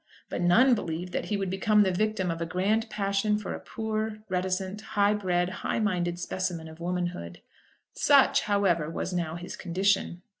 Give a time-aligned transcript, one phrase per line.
[0.29, 3.59] But none believed that he would become the victim of a grand passion for a
[3.59, 7.39] poor, reticent, high bred, high minded specimen of womanhood.
[7.93, 10.23] Such, however, was now his condition.